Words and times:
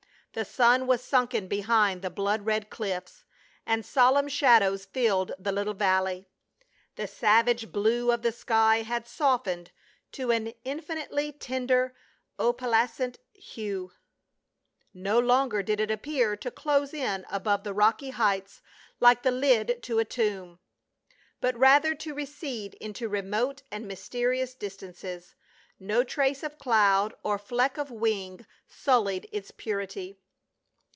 The 0.33 0.45
sun 0.45 0.87
was 0.87 1.03
sunken 1.03 1.49
behind 1.49 2.01
the 2.01 2.09
blood 2.09 2.45
red 2.45 2.69
cliffs, 2.69 3.25
and 3.65 3.85
solemn 3.85 4.29
shadows 4.29 4.85
filled 4.85 5.33
the 5.37 5.51
little 5.51 5.73
valley. 5.73 6.29
The 6.95 7.05
savage 7.05 7.69
blue 7.69 8.13
of 8.13 8.21
the 8.21 8.31
sky 8.31 8.83
had 8.83 9.05
softened 9.05 9.71
to 10.13 10.31
an 10.31 10.53
infinitely 10.63 11.33
tender 11.33 11.93
opalescent 12.39 13.17
hue; 13.33 13.91
no 14.93 15.19
longer 15.19 15.61
did 15.61 15.81
it 15.81 15.91
appear 15.91 16.37
to 16.37 16.49
close 16.49 16.93
in 16.93 17.25
above 17.29 17.65
the 17.65 17.73
rocky 17.73 18.11
heights 18.11 18.61
like 19.01 19.23
the 19.23 19.31
lid 19.31 19.83
to 19.83 19.99
a 19.99 20.05
tomb, 20.05 20.59
but 21.41 21.57
rather 21.57 21.93
to 21.95 22.13
recede 22.13 22.75
into 22.75 23.09
remote 23.09 23.63
and 23.69 23.85
mysterious 23.85 24.55
dis 24.55 24.77
tances; 24.77 25.33
no 25.83 26.03
trace 26.03 26.43
of 26.43 26.59
cloud 26.59 27.11
or 27.23 27.39
fleck 27.39 27.75
of 27.75 27.89
wing 27.89 28.45
sullied 28.67 29.27
its 29.31 29.49
purity. 29.57 30.15